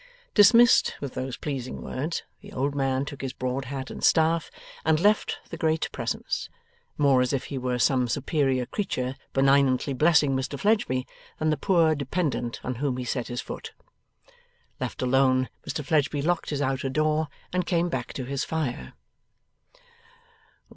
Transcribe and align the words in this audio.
Dismissed 0.33 0.95
with 0.99 1.13
those 1.13 1.37
pleasing 1.37 1.83
words, 1.83 2.23
the 2.39 2.51
old 2.53 2.73
man 2.73 3.05
took 3.05 3.21
his 3.21 3.33
broad 3.33 3.65
hat 3.65 3.91
and 3.91 4.03
staff, 4.03 4.49
and 4.83 4.99
left 4.99 5.37
the 5.51 5.57
great 5.57 5.91
presence: 5.91 6.49
more 6.97 7.21
as 7.21 7.33
if 7.33 7.43
he 7.43 7.59
were 7.59 7.77
some 7.77 8.07
superior 8.07 8.65
creature 8.65 9.15
benignantly 9.31 9.93
blessing 9.93 10.35
Mr 10.35 10.59
Fledgeby, 10.59 11.05
than 11.37 11.51
the 11.51 11.55
poor 11.55 11.93
dependent 11.93 12.59
on 12.65 12.73
whom 12.81 12.97
he 12.97 13.05
set 13.05 13.27
his 13.27 13.41
foot. 13.41 13.73
Left 14.79 15.03
alone, 15.03 15.49
Mr 15.69 15.85
Fledgeby 15.85 16.23
locked 16.23 16.49
his 16.49 16.63
outer 16.63 16.89
door, 16.89 17.27
and 17.53 17.67
came 17.67 17.87
back 17.87 18.11
to 18.13 18.23
his 18.25 18.43
fire. 18.43 18.93